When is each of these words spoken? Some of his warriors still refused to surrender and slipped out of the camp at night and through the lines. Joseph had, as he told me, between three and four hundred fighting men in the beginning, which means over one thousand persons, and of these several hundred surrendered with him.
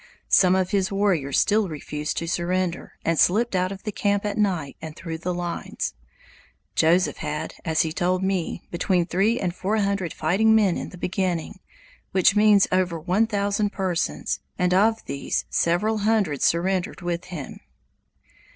Some 0.29 0.55
of 0.55 0.71
his 0.71 0.91
warriors 0.91 1.39
still 1.39 1.69
refused 1.69 2.17
to 2.17 2.27
surrender 2.27 2.93
and 3.05 3.19
slipped 3.19 3.55
out 3.55 3.71
of 3.71 3.83
the 3.83 3.91
camp 3.91 4.25
at 4.25 4.35
night 4.35 4.75
and 4.81 4.95
through 4.95 5.19
the 5.19 5.31
lines. 5.31 5.93
Joseph 6.73 7.17
had, 7.17 7.53
as 7.63 7.83
he 7.83 7.93
told 7.93 8.23
me, 8.23 8.63
between 8.71 9.05
three 9.05 9.39
and 9.39 9.53
four 9.53 9.77
hundred 9.77 10.11
fighting 10.11 10.55
men 10.55 10.75
in 10.75 10.89
the 10.89 10.97
beginning, 10.97 11.59
which 12.13 12.35
means 12.35 12.67
over 12.71 12.99
one 12.99 13.27
thousand 13.27 13.73
persons, 13.73 14.39
and 14.57 14.73
of 14.73 15.05
these 15.05 15.45
several 15.51 15.99
hundred 15.99 16.41
surrendered 16.41 17.01
with 17.01 17.25
him. 17.25 17.59